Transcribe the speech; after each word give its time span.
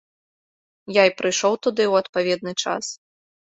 Я 0.95 1.03
й 1.09 1.13
прыйшоў 1.19 1.53
туды 1.67 1.83
ў 1.91 2.05
адпаведны 2.05 2.53
час. 2.65 2.85